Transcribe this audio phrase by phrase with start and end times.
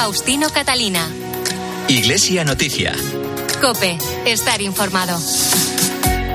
[0.00, 1.06] Faustino Catalina.
[1.86, 2.94] Iglesia Noticia.
[3.60, 5.18] Cope, estar informado.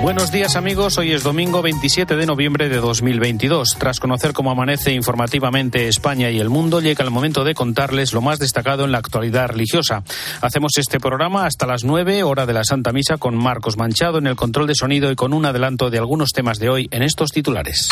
[0.04, 3.70] Buenos días amigos, hoy es domingo 27 de noviembre de 2022.
[3.80, 8.22] Tras conocer cómo amanece informativamente España y el mundo, llega el momento de contarles lo
[8.22, 10.04] más destacado en la actualidad religiosa.
[10.42, 14.28] Hacemos este programa hasta las 9, hora de la Santa Misa, con Marcos Manchado en
[14.28, 17.32] el control de sonido y con un adelanto de algunos temas de hoy en estos
[17.32, 17.90] titulares.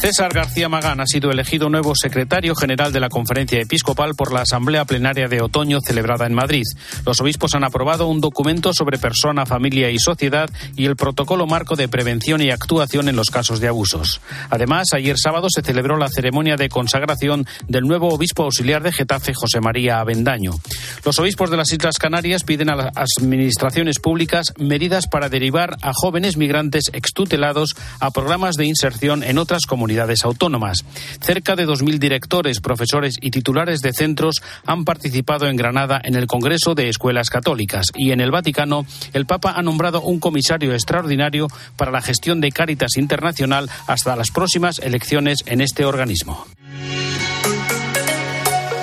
[0.00, 4.40] César García Magán ha sido elegido nuevo secretario general de la Conferencia Episcopal por la
[4.40, 6.64] Asamblea Plenaria de Otoño celebrada en Madrid.
[7.04, 11.76] Los obispos han aprobado un documento sobre persona, familia y sociedad y el protocolo marco
[11.76, 14.22] de prevención y actuación en los casos de abusos.
[14.48, 19.34] Además, ayer sábado se celebró la ceremonia de consagración del nuevo obispo auxiliar de Getafe,
[19.34, 20.52] José María Avendaño.
[21.04, 25.92] Los obispos de las Islas Canarias piden a las administraciones públicas medidas para derivar a
[25.94, 30.84] jóvenes migrantes extutelados a programas de inserción en otras comunidades autónomas.
[31.20, 36.26] Cerca de 2.000 directores, profesores y titulares de centros han participado en Granada en el
[36.26, 41.48] Congreso de Escuelas Católicas y en el Vaticano el Papa ha nombrado un comisario extraordinario
[41.76, 46.46] para la gestión de Cáritas Internacional hasta las próximas elecciones en este organismo.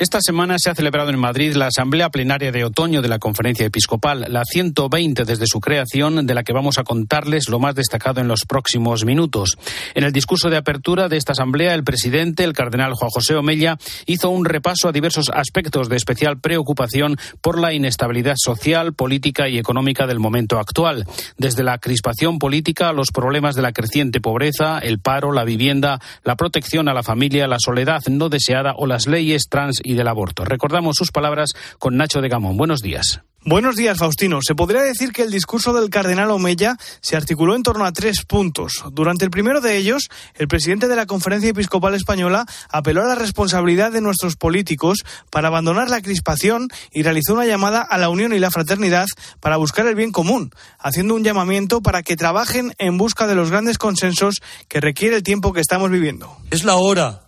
[0.00, 3.66] Esta semana se ha celebrado en Madrid la Asamblea Plenaria de Otoño de la Conferencia
[3.66, 8.20] Episcopal, la 120 desde su creación, de la que vamos a contarles lo más destacado
[8.20, 9.58] en los próximos minutos.
[9.96, 13.76] En el discurso de apertura de esta Asamblea, el presidente, el cardenal Juan José Omella,
[14.06, 19.58] hizo un repaso a diversos aspectos de especial preocupación por la inestabilidad social, política y
[19.58, 21.06] económica del momento actual,
[21.38, 25.98] desde la crispación política a los problemas de la creciente pobreza, el paro, la vivienda,
[26.22, 30.06] la protección a la familia, la soledad no deseada o las leyes trans y del
[30.06, 30.44] aborto.
[30.44, 32.58] Recordamos sus palabras con Nacho de Gamón.
[32.58, 33.22] Buenos días.
[33.42, 34.40] Buenos días, Faustino.
[34.42, 38.26] Se podría decir que el discurso del cardenal Omeya se articuló en torno a tres
[38.26, 38.84] puntos.
[38.92, 43.14] Durante el primero de ellos, el presidente de la Conferencia Episcopal Española apeló a la
[43.14, 44.98] responsabilidad de nuestros políticos
[45.30, 49.06] para abandonar la crispación y realizó una llamada a la unión y la fraternidad
[49.40, 53.50] para buscar el bien común, haciendo un llamamiento para que trabajen en busca de los
[53.50, 56.36] grandes consensos que requiere el tiempo que estamos viviendo.
[56.50, 57.27] Es la hora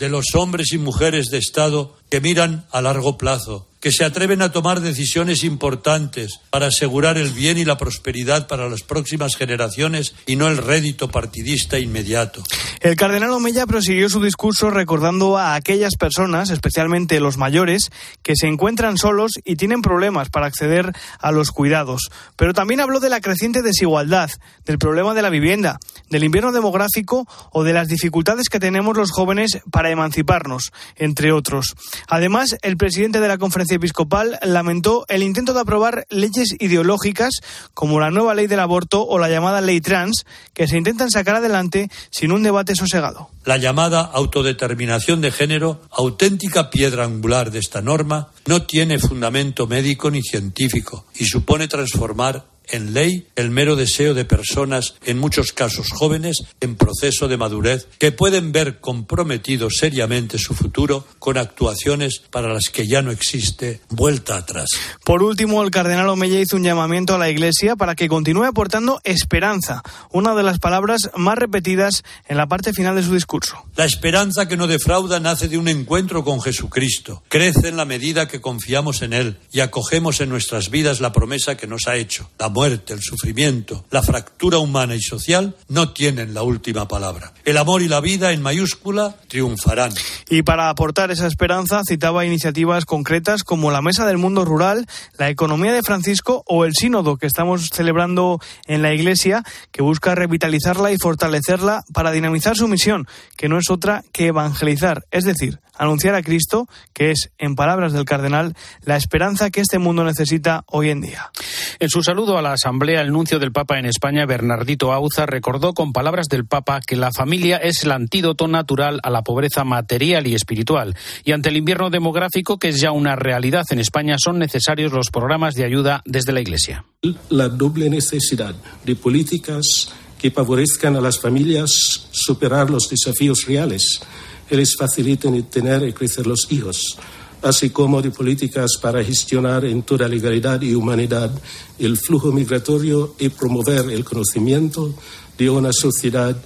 [0.00, 4.42] de los hombres y mujeres de Estado que miran a largo plazo, que se atreven
[4.42, 10.14] a tomar decisiones importantes para asegurar el bien y la prosperidad para las próximas generaciones
[10.26, 12.42] y no el rédito partidista inmediato.
[12.80, 17.90] El cardenal Omeya prosiguió su discurso recordando a aquellas personas, especialmente los mayores,
[18.22, 22.10] que se encuentran solos y tienen problemas para acceder a los cuidados.
[22.36, 24.30] Pero también habló de la creciente desigualdad,
[24.66, 25.78] del problema de la vivienda,
[26.10, 31.74] del invierno demográfico o de las dificultades que tenemos los jóvenes para emanciparnos, entre otros.
[32.08, 37.40] Además, el presidente de la conferencia episcopal lamentó el intento de aprobar leyes ideológicas
[37.74, 41.36] como la nueva ley del aborto o la llamada ley trans, que se intentan sacar
[41.36, 43.30] adelante sin un debate sosegado.
[43.44, 50.10] La llamada autodeterminación de género, auténtica piedra angular de esta norma, no tiene fundamento médico
[50.10, 55.90] ni científico y supone transformar en ley el mero deseo de personas, en muchos casos
[55.90, 62.52] jóvenes, en proceso de madurez, que pueden ver comprometido seriamente su futuro con actuaciones para
[62.52, 64.70] las que ya no existe vuelta atrás.
[65.04, 69.00] Por último, el cardenal Omeya hizo un llamamiento a la Iglesia para que continúe aportando
[69.04, 73.64] esperanza, una de las palabras más repetidas en la parte final de su discurso.
[73.76, 77.22] La esperanza que no defrauda nace de un encuentro con Jesucristo.
[77.28, 81.56] Crece en la medida que confiamos en Él y acogemos en nuestras vidas la promesa
[81.56, 82.30] que nos ha hecho.
[82.38, 87.32] La muerte, el sufrimiento, la fractura humana y social no tienen la última palabra.
[87.46, 89.94] El amor y la vida en mayúscula triunfarán.
[90.28, 95.30] Y para aportar esa esperanza citaba iniciativas concretas como la Mesa del Mundo Rural, la
[95.30, 99.42] Economía de Francisco o el Sínodo que estamos celebrando en la Iglesia,
[99.72, 105.06] que busca revitalizarla y fortalecerla para dinamizar su misión, que no es otra que evangelizar,
[105.10, 108.54] es decir, anunciar a Cristo, que es, en palabras del cardenal,
[108.84, 111.30] la esperanza que este mundo necesita hoy en día.
[111.78, 115.72] En su saludo a la Asamblea, el nuncio del Papa en España, Bernardito Auza, recordó
[115.72, 120.26] con palabras del Papa que la familia es el antídoto natural a la pobreza material
[120.26, 120.94] y espiritual.
[121.24, 125.08] Y ante el invierno demográfico, que es ya una realidad en España, son necesarios los
[125.10, 126.84] programas de ayuda desde la Iglesia.
[127.30, 128.54] La doble necesidad
[128.84, 134.02] de políticas que favorezcan a las familias superar los desafíos reales
[134.50, 136.98] que les faciliten tener y crecer los hijos
[137.42, 141.30] así como de políticas para gestionar en toda legalidad y humanidad
[141.78, 144.94] el flujo migratorio y promover el conocimiento
[145.38, 146.36] de una sociedad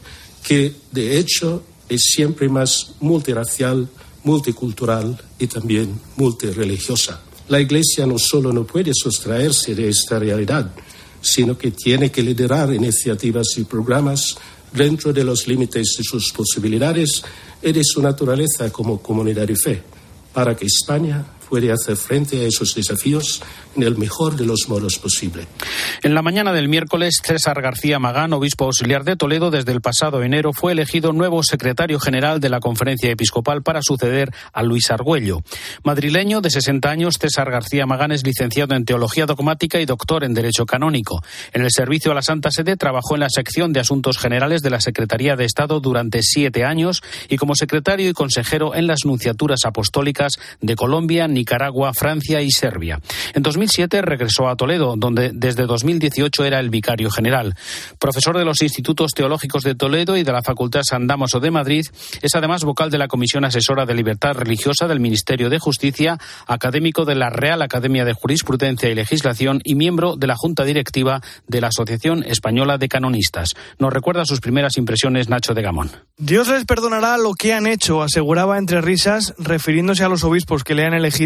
[0.42, 3.88] que, de hecho, es siempre más multiracial,
[4.22, 7.22] multicultural y también multireligiosa.
[7.48, 10.70] La Iglesia no solo no puede sustraerse de esta realidad,
[11.20, 14.36] sino que tiene que liderar iniciativas y programas
[14.72, 17.22] dentro de los límites de sus posibilidades
[17.64, 19.82] y de su naturaleza como comunidad de fe,
[20.32, 23.40] para que España puede hacer frente a esos desafíos
[23.76, 25.46] en el mejor de los modos posible.
[26.02, 30.24] En la mañana del miércoles, César García Magán, obispo auxiliar de Toledo, desde el pasado
[30.24, 35.42] enero fue elegido nuevo secretario general de la Conferencia Episcopal para suceder a Luis Argüello.
[35.84, 40.34] Madrileño de 60 años, César García Magán es licenciado en Teología Dogmática y doctor en
[40.34, 41.22] Derecho Canónico.
[41.52, 44.70] En el servicio a la Santa Sede trabajó en la sección de Asuntos Generales de
[44.70, 49.60] la Secretaría de Estado durante siete años y como secretario y consejero en las nunciaturas
[49.64, 51.43] apostólicas de Colombia, Nicaragua,
[51.94, 53.00] Francia y Serbia.
[53.34, 57.54] En 2007 regresó a Toledo, donde desde 2018 era el vicario general.
[57.98, 61.84] Profesor de los Institutos Teológicos de Toledo y de la Facultad San Damaso de Madrid,
[62.22, 67.04] es además vocal de la Comisión Asesora de Libertad Religiosa del Ministerio de Justicia, académico
[67.04, 71.60] de la Real Academia de Jurisprudencia y Legislación y miembro de la Junta Directiva de
[71.60, 73.50] la Asociación Española de Canonistas.
[73.78, 75.90] Nos recuerda sus primeras impresiones Nacho de Gamón.
[76.16, 80.74] Dios les perdonará lo que han hecho, aseguraba entre risas, refiriéndose a los obispos que
[80.74, 81.23] le han elegido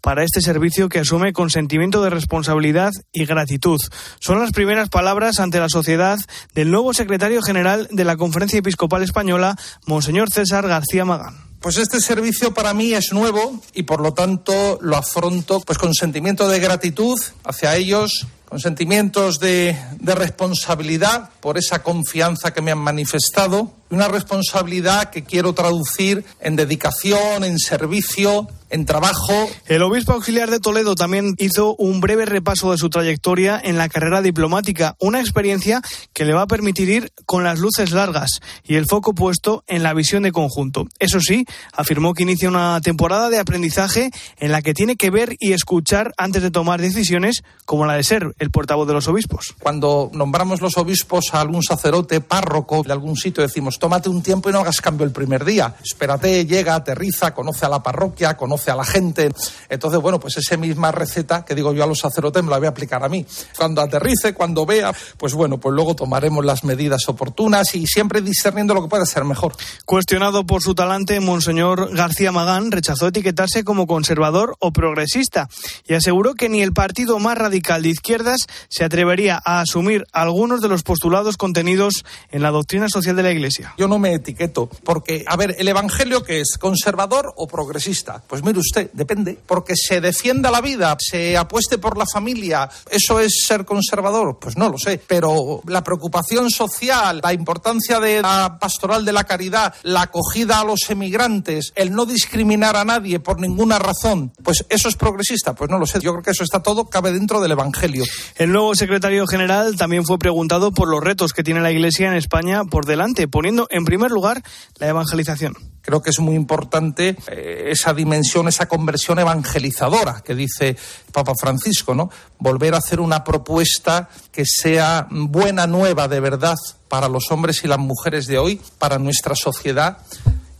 [0.00, 3.80] para este servicio que asume con sentimiento de responsabilidad y gratitud.
[4.20, 6.18] Son las primeras palabras ante la sociedad
[6.54, 9.56] del nuevo secretario general de la Conferencia Episcopal Española,
[9.86, 11.52] Monseñor César García Magán.
[11.62, 15.94] Pues este servicio para mí es nuevo y por lo tanto lo afronto pues con
[15.94, 22.72] sentimiento de gratitud hacia ellos, con sentimientos de, de, responsabilidad por esa confianza que me
[22.72, 29.48] han manifestado, una responsabilidad que quiero traducir en dedicación, en servicio, en trabajo.
[29.66, 33.88] El obispo auxiliar de Toledo también hizo un breve repaso de su trayectoria en la
[33.88, 35.82] carrera diplomática, una experiencia
[36.12, 39.82] que le va a permitir ir con las luces largas y el foco puesto en
[39.82, 40.86] la visión de conjunto.
[40.98, 45.36] Eso sí, afirmó que inicia una temporada de aprendizaje en la que tiene que ver
[45.38, 49.54] y escuchar antes de tomar decisiones como la de ser el portavoz de los obispos.
[49.60, 54.48] Cuando nombramos los obispos a algún sacerdote, párroco de algún sitio, decimos, tómate un tiempo
[54.48, 55.74] y no hagas cambio el primer día.
[55.84, 59.30] Espérate, llega, aterriza, conoce a la parroquia, conoce a la gente.
[59.68, 62.66] Entonces, bueno, pues esa misma receta que digo yo a los sacerdotes me la voy
[62.66, 63.26] a aplicar a mí.
[63.56, 68.74] Cuando aterrice, cuando vea, pues bueno, pues luego tomaremos las medidas oportunas y siempre discerniendo
[68.74, 69.54] lo que puede ser mejor.
[69.84, 75.48] Cuestionado por su talante, Monseñor García Magán rechazó etiquetarse como conservador o progresista
[75.86, 80.60] y aseguró que ni el partido más radical de izquierdas se atrevería a asumir algunos
[80.60, 83.74] de los postulados contenidos en la doctrina social de la Iglesia.
[83.78, 88.22] Yo no me etiqueto porque, a ver, el Evangelio que es conservador o progresista.
[88.26, 93.18] Pues mire usted, depende, porque se defienda la vida, se apueste por la familia, ¿eso
[93.18, 94.38] es ser conservador?
[94.38, 99.24] Pues no lo sé, pero la preocupación social, la importancia de la pastoral de la
[99.24, 104.66] caridad, la acogida a los emigrantes, el no discriminar a nadie por ninguna razón, pues
[104.68, 107.40] eso es progresista, pues no lo sé, yo creo que eso está todo, cabe dentro
[107.40, 108.04] del Evangelio.
[108.36, 112.14] El nuevo secretario general también fue preguntado por los retos que tiene la Iglesia en
[112.14, 114.42] España por delante, poniendo en primer lugar
[114.76, 115.54] la evangelización.
[115.82, 120.76] Creo que es muy importante eh, esa dimensión, esa conversión evangelizadora que dice
[121.12, 122.10] Papa Francisco, ¿no?
[122.38, 126.56] Volver a hacer una propuesta que sea buena nueva de verdad
[126.88, 129.98] para los hombres y las mujeres de hoy, para nuestra sociedad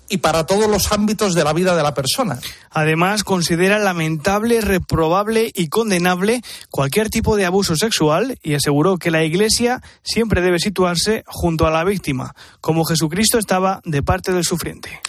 [0.08, 2.38] y para todos los ámbitos de la vida de la persona.
[2.72, 9.24] Además, considera lamentable, reprobable y condenable cualquier tipo de abuso sexual y aseguró que la
[9.24, 15.00] Iglesia siempre debe situarse junto a la víctima, como Jesucristo estaba de parte del sufriente.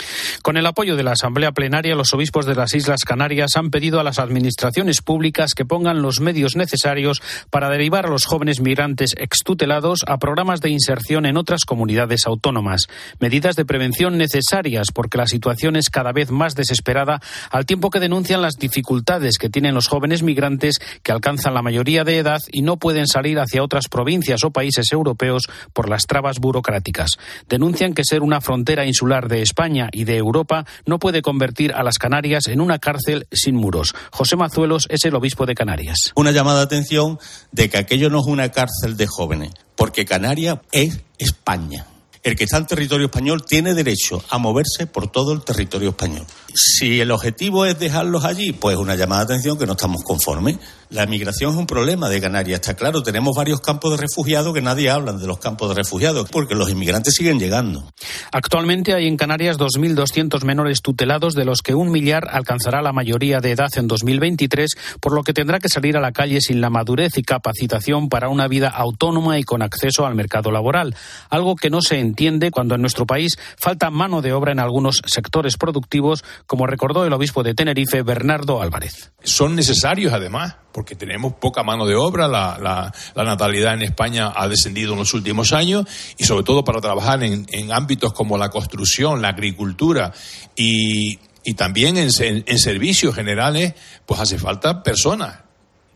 [0.41, 3.99] Con el apoyo de la Asamblea Plenaria, los obispos de las Islas Canarias han pedido
[3.99, 9.15] a las administraciones públicas que pongan los medios necesarios para derivar a los jóvenes migrantes
[9.17, 12.87] extutelados a programas de inserción en otras comunidades autónomas.
[13.19, 17.21] Medidas de prevención necesarias porque la situación es cada vez más desesperada,
[17.53, 22.03] al tiempo que denuncian las dificultades que tienen los jóvenes migrantes que alcanzan la mayoría
[22.03, 26.39] de edad y no pueden salir hacia otras provincias o países europeos por las trabas
[26.39, 27.19] burocráticas.
[27.47, 31.83] Denuncian que ser una frontera insular de España y de Europa no puede convertir a
[31.83, 33.93] las Canarias en una cárcel sin muros.
[34.11, 36.11] José Mazuelos es el obispo de Canarias.
[36.15, 37.19] Una llamada de atención
[37.51, 41.85] de que aquello no es una cárcel de jóvenes, porque Canarias es España
[42.23, 46.25] el que está en territorio español tiene derecho a moverse por todo el territorio español.
[46.55, 50.57] Si el objetivo es dejarlos allí, pues una llamada de atención que no estamos conformes.
[50.89, 53.01] La migración es un problema de Canarias, está claro.
[53.01, 56.69] Tenemos varios campos de refugiados que nadie habla de los campos de refugiados, porque los
[56.69, 57.91] inmigrantes siguen llegando.
[58.31, 63.39] Actualmente hay en Canarias 2.200 menores tutelados, de los que un millar alcanzará la mayoría
[63.39, 66.69] de edad en 2023, por lo que tendrá que salir a la calle sin la
[66.69, 70.95] madurez y capacitación para una vida autónoma y con acceso al mercado laboral,
[71.29, 74.59] algo que no se entiende entiende cuando en nuestro país falta mano de obra en
[74.59, 79.11] algunos sectores productivos, como recordó el obispo de Tenerife, Bernardo Álvarez.
[79.23, 84.93] Son necesarios además, porque tenemos poca mano de obra, la, natalidad en España ha descendido
[84.93, 85.85] en los últimos años
[86.17, 90.13] y sobre todo para trabajar en, ámbitos como la construcción, la agricultura
[90.55, 91.17] y,
[91.57, 93.73] también en, en servicios generales,
[94.05, 95.43] pues hace falta personas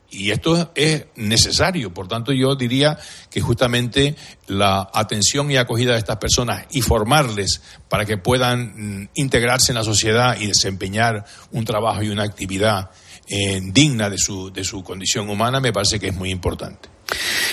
[0.09, 1.93] y esto es necesario.
[1.93, 2.97] Por tanto, yo diría
[3.29, 4.15] que justamente
[4.47, 9.77] la atención y acogida de estas personas y formarles para que puedan mm, integrarse en
[9.77, 12.89] la sociedad y desempeñar un trabajo y una actividad
[13.27, 16.96] eh, digna de su, de su condición humana me parece que es muy importante.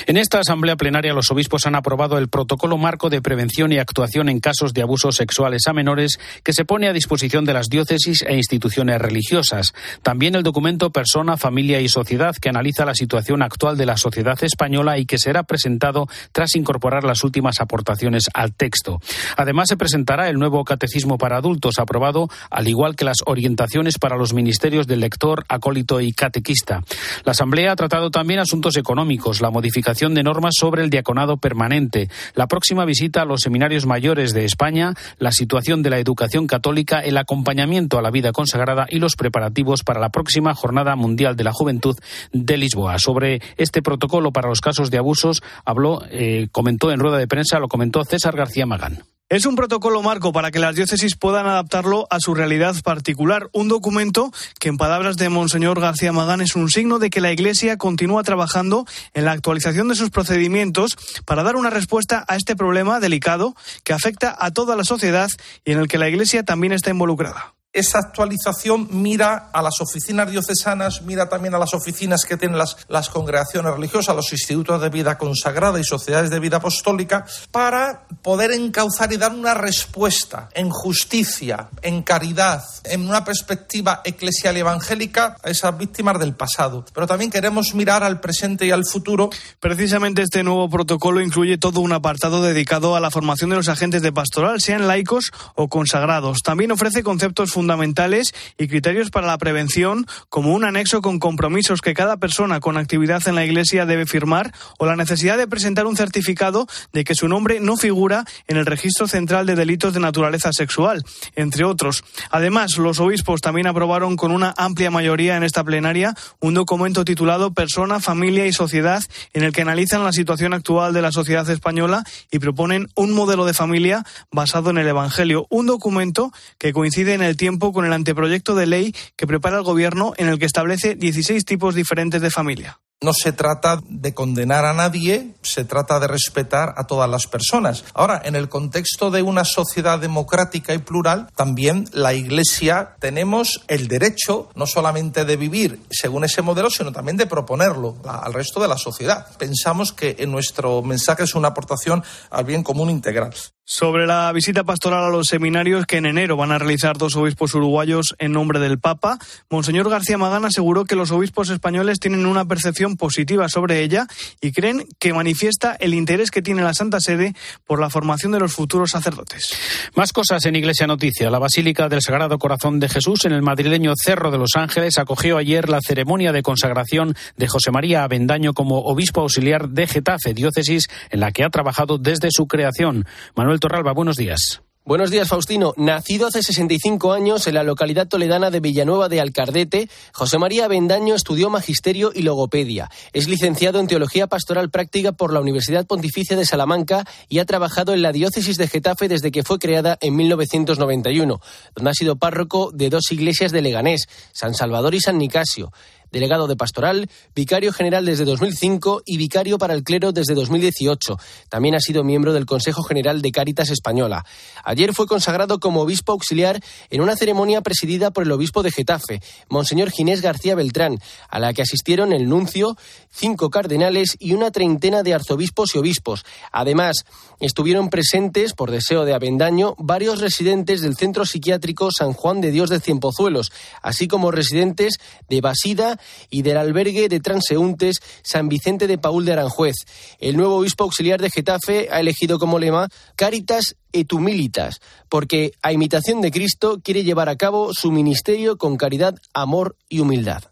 [0.06, 4.28] En esta asamblea plenaria los obispos han aprobado el protocolo marco de prevención y actuación
[4.28, 8.22] en casos de abusos sexuales a menores que se pone a disposición de las diócesis
[8.22, 9.74] e instituciones religiosas.
[10.02, 14.36] También el documento Persona, Familia y Sociedad que analiza la situación actual de la sociedad
[14.42, 19.00] española y que será presentado tras incorporar las últimas aportaciones al texto.
[19.36, 24.16] Además se presentará el nuevo catecismo para adultos aprobado, al igual que las orientaciones para
[24.16, 26.82] los ministerios del lector, acólito y catequista.
[27.24, 32.08] La asamblea ha tratado también asuntos económicos, la modificación de normas sobre el diaconado permanente,
[32.34, 37.00] la próxima visita a los seminarios mayores de España, la situación de la educación católica,
[37.00, 41.44] el acompañamiento a la vida consagrada y los preparativos para la próxima Jornada Mundial de
[41.44, 41.94] la Juventud
[42.32, 42.98] de Lisboa.
[42.98, 47.58] Sobre este protocolo para los casos de abusos habló, eh, comentó en rueda de prensa,
[47.58, 49.13] lo comentó César García Magán.
[49.30, 53.48] Es un protocolo marco para que las diócesis puedan adaptarlo a su realidad particular.
[53.52, 57.32] Un documento que, en palabras de Monseñor García Magán, es un signo de que la
[57.32, 62.54] Iglesia continúa trabajando en la actualización de sus procedimientos para dar una respuesta a este
[62.54, 65.30] problema delicado que afecta a toda la sociedad
[65.64, 70.30] y en el que la Iglesia también está involucrada esa actualización mira a las oficinas
[70.30, 74.88] diocesanas, mira también a las oficinas que tienen las, las congregaciones religiosas, los institutos de
[74.88, 80.70] vida consagrada y sociedades de vida apostólica, para poder encauzar y dar una respuesta en
[80.70, 86.84] justicia, en caridad, en una perspectiva eclesial y evangélica a esas víctimas del pasado.
[86.94, 89.30] Pero también queremos mirar al presente y al futuro.
[89.58, 94.00] Precisamente este nuevo protocolo incluye todo un apartado dedicado a la formación de los agentes
[94.00, 96.42] de pastoral, sean laicos o consagrados.
[96.42, 101.80] También ofrece conceptos fundamentales fundamentales y criterios para la prevención, como un anexo con compromisos
[101.80, 105.86] que cada persona con actividad en la Iglesia debe firmar, o la necesidad de presentar
[105.86, 110.00] un certificado de que su nombre no figura en el registro central de delitos de
[110.00, 111.04] naturaleza sexual,
[111.36, 112.04] entre otros.
[112.30, 117.54] Además, los obispos también aprobaron con una amplia mayoría en esta plenaria un documento titulado
[117.54, 119.00] Persona, Familia y Sociedad,
[119.32, 123.46] en el que analizan la situación actual de la sociedad española y proponen un modelo
[123.46, 125.46] de familia basado en el Evangelio.
[125.48, 129.62] Un documento que coincide en el tiempo con el anteproyecto de ley que prepara el
[129.62, 132.80] Gobierno en el que establece 16 tipos diferentes de familia.
[133.04, 137.84] No se trata de condenar a nadie, se trata de respetar a todas las personas.
[137.92, 143.88] Ahora, en el contexto de una sociedad democrática y plural, también la Iglesia tenemos el
[143.88, 148.68] derecho no solamente de vivir según ese modelo, sino también de proponerlo al resto de
[148.68, 149.26] la sociedad.
[149.36, 153.34] Pensamos que en nuestro mensaje es una aportación al bien común integral.
[153.66, 157.54] Sobre la visita pastoral a los seminarios que en enero van a realizar dos obispos
[157.54, 159.18] uruguayos en nombre del Papa,
[159.48, 164.06] Monseñor García Magán aseguró que los obispos españoles tienen una percepción positiva sobre ella
[164.40, 167.34] y creen que manifiesta el interés que tiene la Santa Sede
[167.66, 169.54] por la formación de los futuros sacerdotes.
[169.94, 171.30] Más cosas en Iglesia Noticia.
[171.30, 175.38] La Basílica del Sagrado Corazón de Jesús en el madrileño Cerro de los Ángeles acogió
[175.38, 180.88] ayer la ceremonia de consagración de José María Avendaño como obispo auxiliar de Getafe, diócesis
[181.10, 183.06] en la que ha trabajado desde su creación.
[183.36, 184.63] Manuel Torralba, buenos días.
[184.86, 185.72] Buenos días, Faustino.
[185.78, 191.14] Nacido hace 65 años en la localidad toledana de Villanueva de Alcardete, José María Bendaño
[191.14, 192.90] estudió magisterio y logopedia.
[193.14, 197.94] Es licenciado en Teología Pastoral Práctica por la Universidad Pontificia de Salamanca y ha trabajado
[197.94, 201.40] en la diócesis de Getafe desde que fue creada en 1991,
[201.74, 205.72] donde ha sido párroco de dos iglesias de Leganés, San Salvador y San Nicasio
[206.14, 211.18] delegado de pastoral, vicario general desde 2005 y vicario para el clero desde 2018.
[211.48, 214.24] También ha sido miembro del Consejo General de Cáritas Española.
[214.62, 219.20] Ayer fue consagrado como obispo auxiliar en una ceremonia presidida por el obispo de Getafe,
[219.48, 222.76] Monseñor Ginés García Beltrán, a la que asistieron el nuncio,
[223.10, 226.24] cinco cardenales y una treintena de arzobispos y obispos.
[226.52, 227.04] Además,
[227.40, 232.70] estuvieron presentes, por deseo de Avendaño, varios residentes del Centro Psiquiátrico San Juan de Dios
[232.70, 233.50] de Cienpozuelos,
[233.82, 235.98] así como residentes de Basida
[236.30, 239.76] y del albergue de transeúntes San Vicente de Paul de Aranjuez.
[240.18, 245.72] El nuevo obispo auxiliar de Getafe ha elegido como lema Caritas et humilitas, porque a
[245.72, 250.42] imitación de Cristo quiere llevar a cabo su ministerio con caridad, amor y humildad.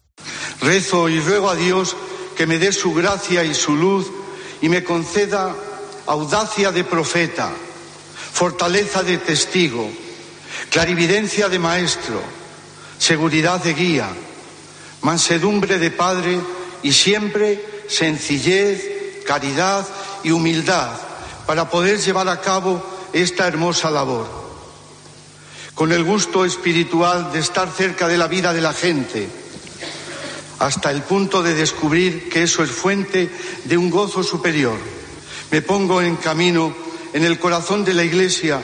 [0.61, 1.97] Rezo y ruego a Dios
[2.37, 4.07] que me dé su gracia y su luz
[4.61, 5.55] y me conceda
[6.07, 7.51] audacia de profeta,
[8.33, 9.91] fortaleza de testigo,
[10.71, 12.23] clarividencia de maestro,
[12.99, 14.09] seguridad de guía,
[15.03, 16.41] mansedumbre de padre
[16.83, 19.87] y siempre sencillez, caridad
[20.23, 20.91] y humildad
[21.47, 22.83] para poder llevar a cabo
[23.13, 24.27] esta hermosa labor.
[25.75, 29.29] Con el gusto espiritual de estar cerca de la vida de la gente,
[30.59, 33.31] hasta el punto de descubrir que eso es fuente
[33.65, 34.79] de un gozo superior.
[35.51, 36.73] Me pongo en camino
[37.13, 38.63] en el corazón de la Iglesia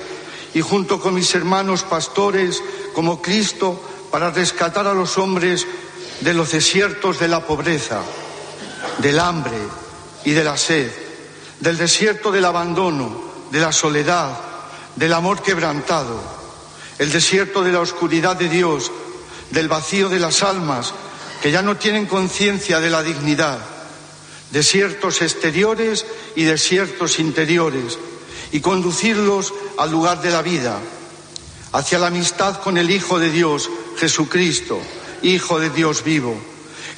[0.54, 2.62] y junto con mis hermanos pastores
[2.94, 5.66] como Cristo para rescatar a los hombres
[6.20, 8.02] de los desiertos de la pobreza,
[8.98, 9.58] del hambre
[10.24, 10.90] y de la sed,
[11.60, 14.38] del desierto del abandono, de la soledad,
[14.96, 16.20] del amor quebrantado,
[16.98, 18.90] el desierto de la oscuridad de Dios,
[19.50, 20.92] del vacío de las almas
[21.40, 23.58] que ya no tienen conciencia de la dignidad,
[24.50, 27.98] desiertos exteriores y desiertos interiores,
[28.50, 30.78] y conducirlos al lugar de la vida,
[31.72, 34.80] hacia la amistad con el Hijo de Dios, Jesucristo,
[35.22, 36.36] Hijo de Dios vivo,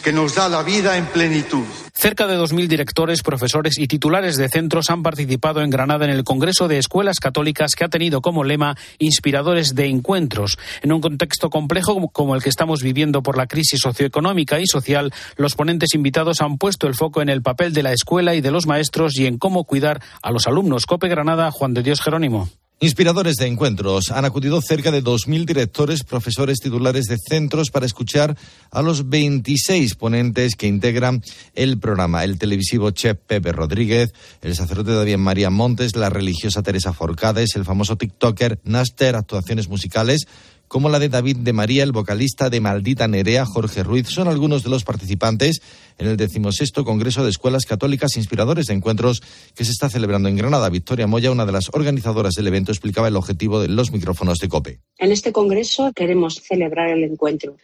[0.04, 1.64] que nos da la vida en plenitud.
[1.94, 6.24] Cerca de 2.000 directores, profesores y titulares de centros han participado en Granada en el
[6.24, 10.58] Congreso de Escuelas Católicas que ha tenido como lema Inspiradores de Encuentros.
[10.80, 15.12] En un contexto complejo como el que estamos viviendo por la crisis socioeconómica y social,
[15.36, 18.50] los ponentes invitados han puesto el foco en el papel de la escuela y de
[18.50, 20.86] los maestros y en cómo cuidar a los alumnos.
[20.86, 22.48] Cope Granada, Juan de Dios Jerónimo.
[22.82, 24.10] Inspiradores de encuentros.
[24.10, 28.38] Han acudido cerca de 2.000 directores, profesores titulares de centros para escuchar
[28.70, 31.22] a los 26 ponentes que integran
[31.54, 32.24] el programa.
[32.24, 37.66] El televisivo chef Pepe Rodríguez, el sacerdote David María Montes, la religiosa Teresa Forcades, el
[37.66, 40.26] famoso TikToker Naster, actuaciones musicales
[40.70, 44.62] como la de David de María, el vocalista de Maldita Nerea, Jorge Ruiz, son algunos
[44.62, 45.62] de los participantes
[45.98, 49.20] en el decimosexto Congreso de Escuelas Católicas Inspiradores de Encuentros
[49.56, 50.68] que se está celebrando en Granada.
[50.68, 54.48] Victoria Moya, una de las organizadoras del evento, explicaba el objetivo de los micrófonos de
[54.48, 54.78] COPE.
[54.98, 57.56] En este Congreso queremos celebrar el encuentro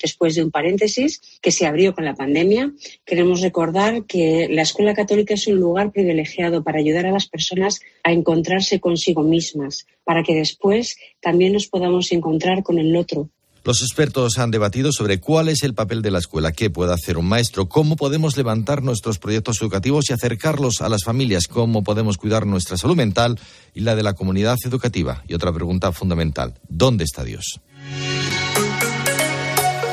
[0.00, 2.72] después de un paréntesis que se abrió con la pandemia,
[3.04, 7.80] queremos recordar que la escuela católica es un lugar privilegiado para ayudar a las personas
[8.02, 13.30] a encontrarse consigo mismas, para que después también nos podamos encontrar con el otro,
[13.66, 17.18] los expertos han debatido sobre cuál es el papel de la escuela, qué puede hacer
[17.18, 22.16] un maestro, cómo podemos levantar nuestros proyectos educativos y acercarlos a las familias, cómo podemos
[22.16, 23.40] cuidar nuestra salud mental
[23.74, 25.24] y la de la comunidad educativa.
[25.26, 27.60] Y otra pregunta fundamental, ¿dónde está Dios?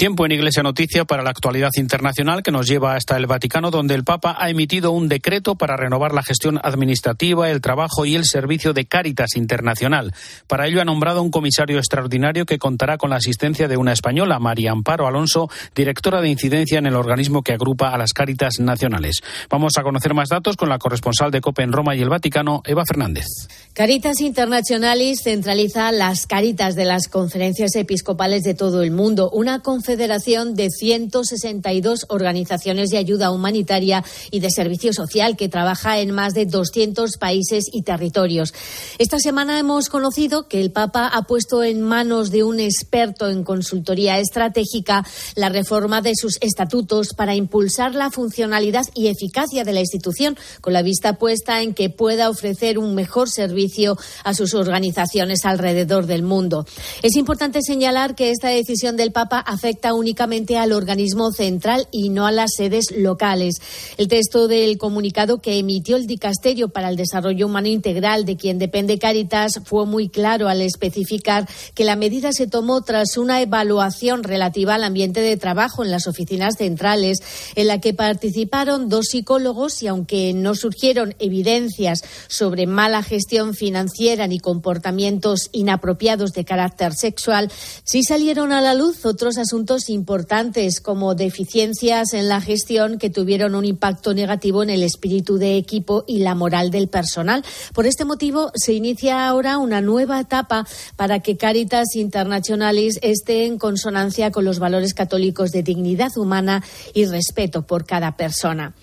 [0.00, 3.94] Tiempo en Iglesia Noticia para la actualidad internacional que nos lleva hasta el Vaticano, donde
[3.94, 8.24] el Papa ha emitido un decreto para renovar la gestión administrativa, el trabajo y el
[8.24, 10.14] servicio de Cáritas Internacional.
[10.46, 14.38] Para ello ha nombrado un comisario extraordinario que contará con la asistencia de una española,
[14.38, 19.20] María Amparo Alonso, directora de incidencia en el organismo que agrupa a las Cáritas nacionales.
[19.50, 22.62] Vamos a conocer más datos con la corresponsal de COPE en Roma y el Vaticano,
[22.64, 23.26] Eva Fernández.
[23.74, 29.60] Caritas Internacionalis centraliza las Caritas de las conferencias episcopales de todo el mundo, una
[29.90, 36.32] confederación de 162 organizaciones de ayuda humanitaria y de servicio social que trabaja en más
[36.32, 38.54] de 200 países y territorios.
[38.98, 43.42] Esta semana hemos conocido que el Papa ha puesto en manos de un experto en
[43.42, 49.80] consultoría estratégica la reforma de sus estatutos para impulsar la funcionalidad y eficacia de la
[49.80, 55.44] institución, con la vista puesta en que pueda ofrecer un mejor servicio a sus organizaciones
[55.44, 56.64] alrededor del mundo.
[57.02, 62.26] Es importante señalar que esta decisión del Papa afecta únicamente al organismo central y no
[62.26, 63.56] a las sedes locales.
[63.96, 68.58] El texto del comunicado que emitió el Dicasterio para el Desarrollo Humano Integral, de quien
[68.58, 74.22] depende Caritas, fue muy claro al especificar que la medida se tomó tras una evaluación
[74.22, 77.18] relativa al ambiente de trabajo en las oficinas centrales,
[77.54, 84.26] en la que participaron dos psicólogos y aunque no surgieron evidencias sobre mala gestión financiera
[84.26, 87.50] ni comportamientos inapropiados de carácter sexual,
[87.84, 93.08] sí salieron a la luz otros asuntos puntos importantes como deficiencias en la gestión que
[93.08, 97.44] tuvieron un impacto negativo en el espíritu de equipo y la moral del personal.
[97.72, 103.58] Por este motivo se inicia ahora una nueva etapa para que Caritas Internationalis esté en
[103.58, 108.74] consonancia con los valores católicos de dignidad humana y respeto por cada persona.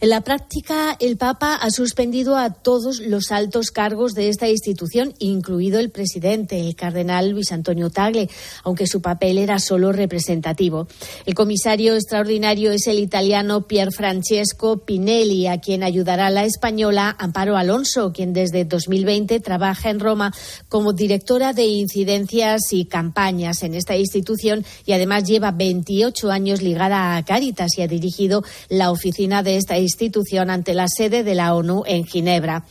[0.00, 5.12] En la práctica, el Papa ha suspendido a todos los altos cargos de esta institución,
[5.18, 8.30] incluido el presidente, el cardenal Luis Antonio Tagle,
[8.62, 9.90] aunque su papel era solo
[10.26, 10.88] representativo.
[11.24, 17.56] El comisario extraordinario es el italiano Pier Francesco Pinelli, a quien ayudará la española Amparo
[17.56, 20.32] Alonso, quien desde 2020 trabaja en Roma
[20.68, 27.16] como directora de incidencias y campañas en esta institución y además lleva 28 años ligada
[27.16, 31.54] a Cáritas y ha dirigido la oficina de esta institución ante la sede de la
[31.54, 32.64] ONU en Ginebra.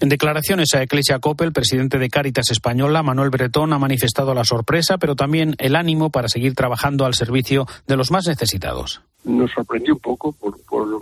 [0.00, 4.98] En declaraciones a Ecclesia Coppel, presidente de Cáritas Española, Manuel Bretón ha manifestado la sorpresa,
[4.98, 9.00] pero también el ánimo para seguir trabajando al servicio de los más necesitados.
[9.24, 10.54] Nos sorprendió un poco por,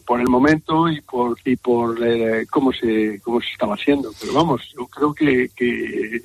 [0.05, 4.13] por, el momento y por y por eh, cómo se cómo se estaba haciendo.
[4.21, 6.23] Pero vamos yo creo que, que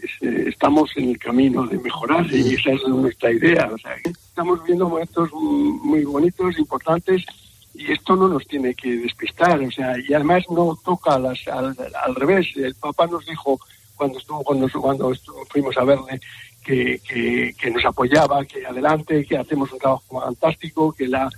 [0.48, 3.72] estamos en el camino de mejorar y esa es nuestra idea.
[3.74, 3.96] O sea
[4.38, 7.26] estamos viendo momentos muy bonitos importantes
[7.74, 11.76] y esto no nos tiene que despistar, o sea, y además no toca las, al,
[12.16, 12.48] revés.
[12.56, 13.60] El Papa nos dijo
[13.96, 15.12] cuando estuvo cuando, cuando
[15.50, 16.22] fuimos a verle
[16.68, 21.30] que, que, nos apoyaba, que adelante, que hacemos un trabajo fantástico, que la,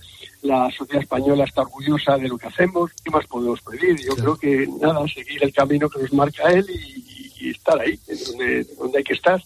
[0.42, 2.92] la sociedad española está orgullosa de lo que hacemos.
[3.04, 3.96] ¿Qué más podemos pedir?
[3.98, 8.00] Yo creo que nada, seguir el camino que nos marca él y, y estar ahí,
[8.28, 9.42] donde, donde hay que estar.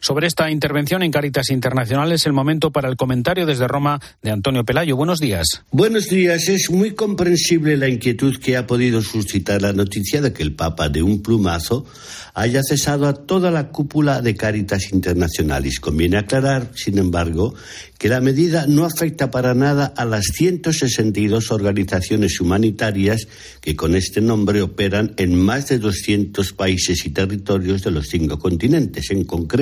[0.00, 4.30] Sobre esta intervención en Caritas Internacional es el momento para el comentario desde Roma de
[4.30, 4.96] Antonio Pelayo.
[4.96, 5.46] Buenos días.
[5.70, 6.48] Buenos días.
[6.48, 10.88] Es muy comprensible la inquietud que ha podido suscitar la noticia de que el Papa
[10.88, 11.86] de un plumazo
[12.34, 15.80] haya cesado a toda la cúpula de Caritas Internacionales.
[15.80, 17.54] Conviene aclarar, sin embargo,
[17.96, 23.26] que la medida no afecta para nada a las 162 organizaciones humanitarias
[23.60, 28.38] que con este nombre operan en más de 200 países y territorios de los cinco
[28.38, 29.10] continentes.
[29.10, 29.53] En concreto,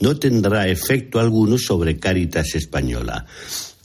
[0.00, 3.26] no tendrá efecto alguno sobre Caritas Española.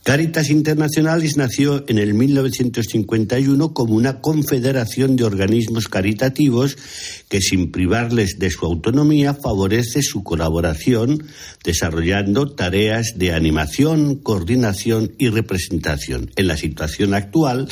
[0.06, 6.78] Caritas Internacionalis nació en el 1951 como una confederación de organismos caritativos
[7.28, 11.24] que, sin privarles de su autonomía, favorece su colaboración
[11.64, 16.30] desarrollando tareas de animación, coordinación y representación.
[16.36, 17.68] En la situación actual,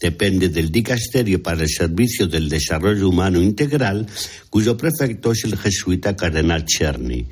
[0.00, 4.06] depende del Dicasterio para el Servicio del Desarrollo Humano Integral,
[4.50, 7.26] cuyo prefecto es el jesuita Cardenal Cherny.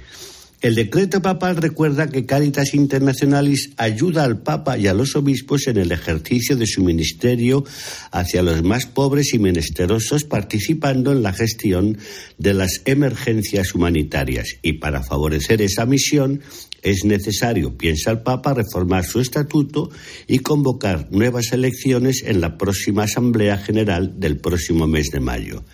[0.62, 5.76] El decreto papal recuerda que Caritas Internationalis ayuda al Papa y a los obispos en
[5.76, 7.62] el ejercicio de su ministerio
[8.10, 11.98] hacia los más pobres y menesterosos, participando en la gestión
[12.38, 14.56] de las emergencias humanitarias.
[14.62, 16.40] Y para favorecer esa misión
[16.82, 19.90] es necesario, piensa el Papa, reformar su estatuto
[20.26, 25.64] y convocar nuevas elecciones en la próxima Asamblea General del próximo mes de mayo.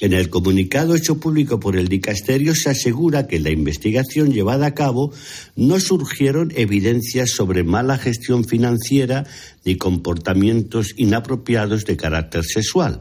[0.00, 4.66] En el comunicado hecho público por el dicasterio se asegura que en la investigación llevada
[4.66, 5.12] a cabo
[5.56, 9.26] no surgieron evidencias sobre mala gestión financiera
[9.66, 13.00] ni comportamientos inapropiados de carácter sexual,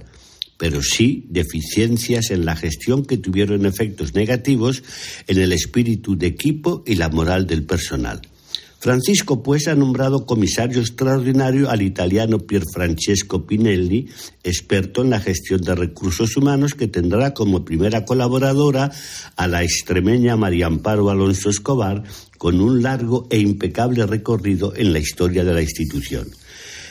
[0.59, 4.83] pero sí deficiencias en la gestión que tuvieron efectos negativos
[5.25, 8.21] en el espíritu de equipo y la moral del personal.
[8.79, 14.07] Francisco, pues, ha nombrado comisario extraordinario al italiano Pier Francesco Pinelli,
[14.43, 18.91] experto en la gestión de recursos humanos, que tendrá como primera colaboradora
[19.35, 22.03] a la extremeña María Amparo Alonso Escobar,
[22.37, 26.29] con un largo e impecable recorrido en la historia de la institución.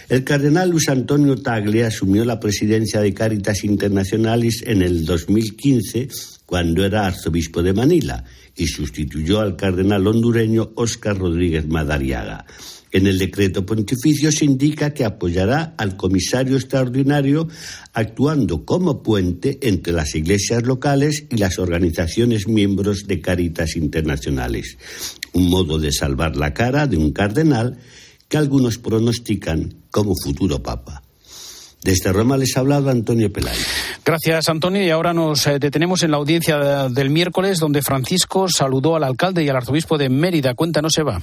[0.08, 6.08] El cardenal Luis Antonio Tagle asumió la presidencia de Caritas Internacionalis en el 2015,
[6.46, 8.24] cuando era arzobispo de Manila
[8.56, 12.46] y sustituyó al cardenal hondureño Óscar Rodríguez Madariaga.
[12.90, 17.46] En el decreto pontificio se indica que apoyará al comisario extraordinario
[17.92, 24.78] actuando como puente entre las iglesias locales y las organizaciones miembros de Caritas Internacionales.
[25.34, 27.76] Un modo de salvar la cara de un cardenal
[28.28, 31.02] que algunos pronostican como futuro papa.
[31.82, 33.62] Desde Roma les ha hablado Antonio Pelayo.
[34.04, 34.82] Gracias, Antonio.
[34.82, 39.44] Y ahora nos eh, detenemos en la audiencia del miércoles, donde Francisco saludó al alcalde
[39.44, 40.54] y al arzobispo de Mérida.
[40.54, 41.22] Cuéntanos, Eva.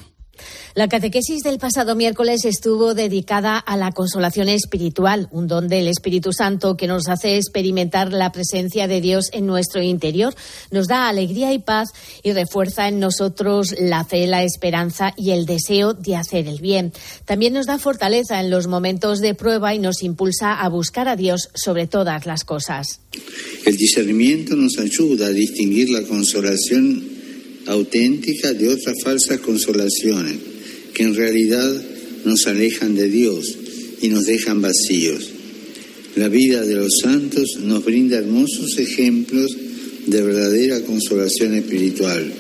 [0.73, 6.33] La catequesis del pasado miércoles estuvo dedicada a la consolación espiritual, un don del Espíritu
[6.33, 10.35] Santo que nos hace experimentar la presencia de Dios en nuestro interior,
[10.71, 11.89] nos da alegría y paz
[12.23, 16.91] y refuerza en nosotros la fe, la esperanza y el deseo de hacer el bien.
[17.25, 21.15] También nos da fortaleza en los momentos de prueba y nos impulsa a buscar a
[21.15, 22.99] Dios sobre todas las cosas.
[23.65, 27.14] El discernimiento nos ayuda a distinguir la consolación
[27.67, 30.37] auténtica de otras falsas consolaciones
[30.93, 31.83] que en realidad
[32.25, 33.57] nos alejan de Dios
[34.01, 35.29] y nos dejan vacíos.
[36.15, 39.55] La vida de los santos nos brinda hermosos ejemplos
[40.07, 42.31] de verdadera consolación espiritual.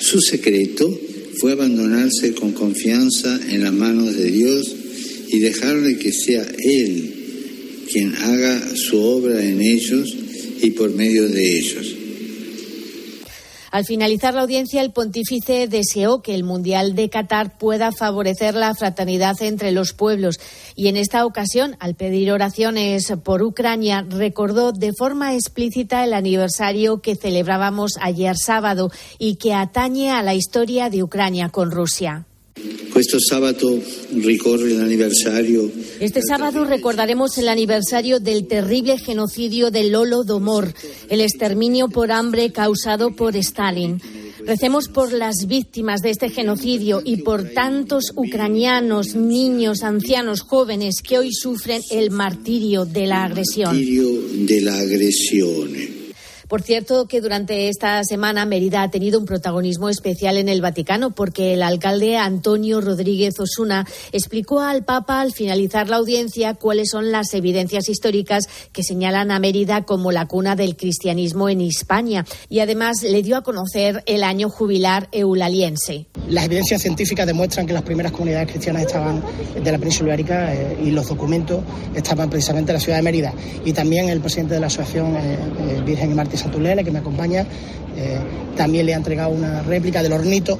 [0.00, 0.98] Su secreto
[1.40, 4.74] fue abandonarse con confianza en las manos de Dios
[5.28, 7.14] y dejarle que sea Él
[7.90, 10.14] quien haga su obra en ellos
[10.62, 11.97] y por medio de ellos.
[13.70, 18.74] Al finalizar la audiencia, el pontífice deseó que el Mundial de Qatar pueda favorecer la
[18.74, 20.40] fraternidad entre los pueblos
[20.74, 27.02] y en esta ocasión, al pedir oraciones por Ucrania, recordó de forma explícita el aniversario
[27.02, 32.24] que celebrábamos ayer sábado y que atañe a la historia de Ucrania con Rusia.
[32.96, 33.80] Este sábado
[36.00, 40.72] Este sábado recordaremos el aniversario del terrible genocidio del Lolo Domor,
[41.08, 44.00] el exterminio por hambre causado por Stalin.
[44.44, 51.18] Recemos por las víctimas de este genocidio y por tantos ucranianos, niños, ancianos, jóvenes que
[51.18, 53.68] hoy sufren el martirio de la agresión.
[53.68, 54.08] Martirio
[54.46, 55.97] de la agresión.
[56.48, 61.14] Por cierto, que durante esta semana Mérida ha tenido un protagonismo especial en el Vaticano
[61.14, 67.12] porque el alcalde Antonio Rodríguez Osuna explicó al Papa al finalizar la audiencia cuáles son
[67.12, 72.60] las evidencias históricas que señalan a Mérida como la cuna del cristianismo en España y
[72.60, 76.06] además le dio a conocer el año jubilar eulaliense.
[76.30, 79.22] Las evidencias científicas demuestran que las primeras comunidades cristianas estaban
[79.62, 81.62] de la península ibérica eh, y los documentos
[81.94, 83.34] estaban precisamente en la ciudad de Mérida
[83.66, 87.00] y también el presidente de la Asociación eh, eh, Virgen y Mártir Satulele, que me
[87.00, 87.46] acompaña,
[87.96, 88.18] eh,
[88.56, 90.58] también le ha entregado una réplica del hornito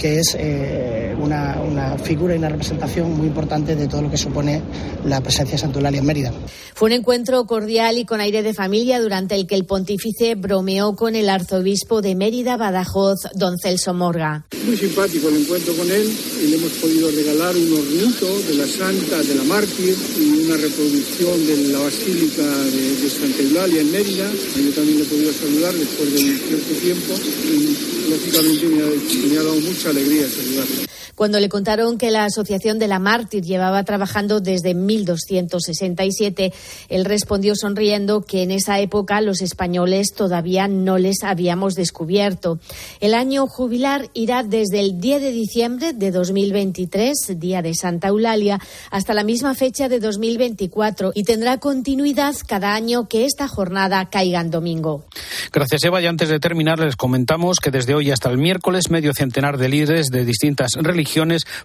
[0.00, 4.16] que es eh, una, una, figura y una representación muy importante de todo lo que
[4.16, 4.62] supone
[5.04, 6.32] la presencia de Santulalia en Mérida.
[6.74, 10.96] Fue un encuentro cordial y con aire de familia durante el que el pontífice bromeó
[10.96, 14.46] con el arzobispo de Mérida, Badajoz, don Celso Morga.
[14.64, 16.10] Muy simpático el encuentro con él
[16.42, 20.56] y le hemos podido regalar un hornito de la Santa, de la Mártir y una
[20.56, 24.30] reproducción de la Basílica de, de Santa Eulalia en Mérida.
[24.56, 27.12] Yo también le he podido saludar después de un cierto tiempo
[27.52, 30.89] y lógicamente me ha, me ha dado mucha alegría saludarlo.
[31.20, 36.50] Cuando le contaron que la Asociación de la Mártir llevaba trabajando desde 1267,
[36.88, 42.58] él respondió sonriendo que en esa época los españoles todavía no les habíamos descubierto.
[43.00, 48.58] El año jubilar irá desde el 10 de diciembre de 2023, día de Santa Eulalia,
[48.90, 54.40] hasta la misma fecha de 2024 y tendrá continuidad cada año que esta jornada caiga
[54.40, 55.04] en domingo.
[55.52, 56.00] Gracias, Eva.
[56.00, 59.68] Y antes de terminar, les comentamos que desde hoy hasta el miércoles, medio centenar de
[59.68, 61.09] líderes de distintas religiones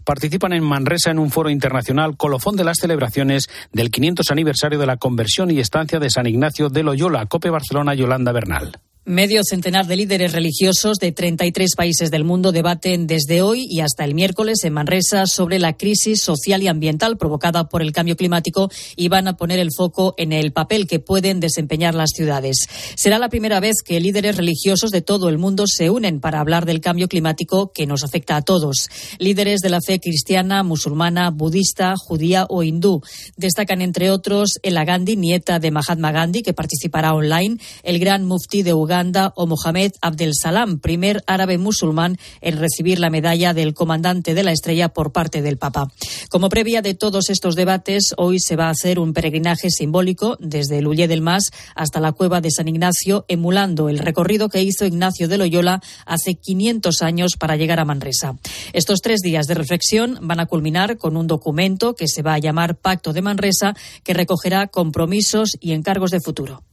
[0.03, 4.85] participan en Manresa en un foro internacional colofón de las celebraciones del 500 aniversario de
[4.85, 8.79] la conversión y estancia de San Ignacio de Loyola, Cope Barcelona, Yolanda Bernal.
[9.07, 14.03] Medio centenar de líderes religiosos de 33 países del mundo debaten desde hoy y hasta
[14.03, 18.71] el miércoles en Manresa sobre la crisis social y ambiental provocada por el cambio climático
[18.95, 22.67] y van a poner el foco en el papel que pueden desempeñar las ciudades.
[22.95, 26.65] Será la primera vez que líderes religiosos de todo el mundo se unen para hablar
[26.65, 28.89] del cambio climático que nos afecta a todos.
[29.19, 33.03] Líderes de la fe cristiana, musulmana, budista, judía o hindú.
[33.37, 38.63] Destacan entre otros el Gandhi, nieta de Mahatma Gandhi, que participará online, el gran mufti
[38.63, 38.94] de Uganda,
[39.35, 44.53] o Mohamed Abdel Salam, primer árabe musulmán en recibir la medalla del comandante de la
[44.53, 45.91] estrella por parte del Papa.
[46.29, 50.77] Como previa de todos estos debates, hoy se va a hacer un peregrinaje simbólico desde
[50.77, 54.85] el Ullé del Mas hasta la cueva de San Ignacio, emulando el recorrido que hizo
[54.85, 58.37] Ignacio de Loyola hace 500 años para llegar a Manresa.
[58.71, 62.39] Estos tres días de reflexión van a culminar con un documento que se va a
[62.39, 66.63] llamar Pacto de Manresa, que recogerá compromisos y encargos de futuro.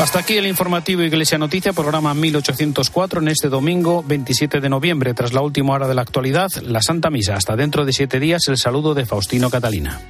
[0.00, 5.12] Hasta aquí el informativo Iglesia Noticia, programa 1804 en este domingo 27 de noviembre.
[5.12, 7.34] Tras la última hora de la actualidad, la Santa Misa.
[7.36, 10.00] Hasta dentro de siete días, el saludo de Faustino Catalina.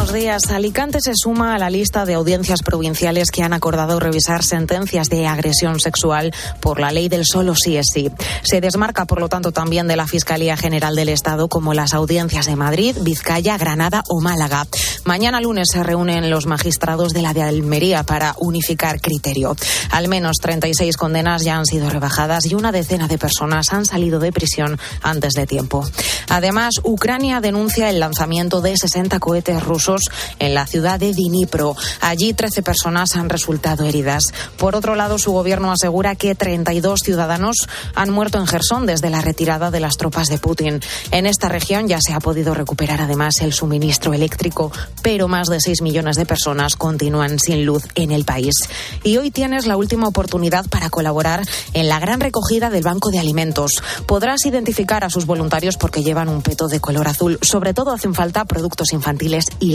[0.00, 0.50] Buenos días.
[0.50, 5.26] Alicante se suma a la lista de audiencias provinciales que han acordado revisar sentencias de
[5.26, 8.10] agresión sexual por la ley del solo sí es sí.
[8.42, 12.46] Se desmarca, por lo tanto, también de la Fiscalía General del Estado como las audiencias
[12.46, 14.66] de Madrid, Vizcaya, Granada o Málaga.
[15.04, 19.54] Mañana lunes se reúnen los magistrados de la de Almería para unificar criterio.
[19.90, 24.18] Al menos 36 condenas ya han sido rebajadas y una decena de personas han salido
[24.18, 25.86] de prisión antes de tiempo.
[26.30, 31.76] Además, Ucrania denuncia el lanzamiento de 60 cohetes rusos en la ciudad de Dnipro.
[32.00, 34.24] Allí 13 personas han resultado heridas.
[34.56, 37.56] Por otro lado, su gobierno asegura que 32 ciudadanos
[37.94, 40.80] han muerto en Gerson desde la retirada de las tropas de Putin.
[41.10, 44.72] En esta región ya se ha podido recuperar además el suministro eléctrico,
[45.02, 48.54] pero más de 6 millones de personas continúan sin luz en el país.
[49.02, 53.18] Y hoy tienes la última oportunidad para colaborar en la gran recogida del Banco de
[53.18, 53.72] Alimentos.
[54.06, 57.38] Podrás identificar a sus voluntarios porque llevan un peto de color azul.
[57.42, 59.74] Sobre todo hacen falta productos infantiles y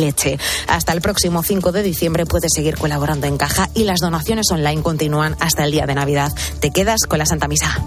[0.67, 4.83] Hasta el próximo 5 de diciembre puedes seguir colaborando en caja y las donaciones online
[4.83, 6.31] continúan hasta el día de Navidad.
[6.59, 7.83] Te quedas con la Santa Misa.